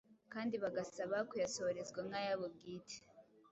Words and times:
kandi 0.33 0.55
bagasaba 0.63 1.17
kuyasohorezwa 1.29 1.99
nk’ayabo 2.07 2.45
bwite, 2.55 2.97